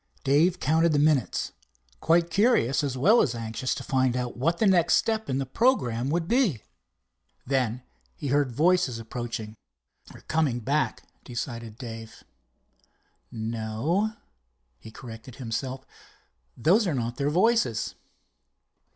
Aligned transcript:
Dave 0.23 0.59
counted 0.59 0.93
the 0.93 0.97
minutes, 0.97 1.51
quite 1.99 2.31
curious 2.31 2.83
as 2.83 2.97
well 2.97 3.21
as 3.21 3.35
anxious 3.35 3.75
to 3.75 3.83
find 3.83 4.17
out 4.17 4.35
what 4.35 4.57
the 4.57 4.65
next 4.65 4.95
step 4.95 5.29
in 5.29 5.37
the 5.37 5.45
programme 5.45 6.09
would 6.09 6.27
be. 6.27 6.63
Then 7.45 7.83
he 8.15 8.29
heard 8.29 8.51
voices 8.51 8.97
approaching. 8.97 9.53
"They're 10.11 10.21
coming 10.23 10.59
back," 10.59 11.03
decided 11.23 11.77
Dave, 11.77 12.23
"no," 13.31 14.13
he 14.79 14.89
corrected 14.89 15.35
himself, 15.35 15.85
"those 16.57 16.87
are 16.87 16.95
not 16.95 17.17
their 17.17 17.29
voices." 17.29 17.93